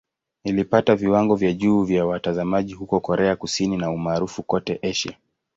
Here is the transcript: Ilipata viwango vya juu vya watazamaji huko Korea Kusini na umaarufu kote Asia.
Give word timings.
Ilipata 0.43 0.95
viwango 0.95 1.35
vya 1.35 1.53
juu 1.53 1.83
vya 1.83 2.05
watazamaji 2.05 2.73
huko 2.73 2.99
Korea 2.99 3.35
Kusini 3.35 3.77
na 3.77 3.91
umaarufu 3.91 4.43
kote 4.43 4.79
Asia. 4.81 5.17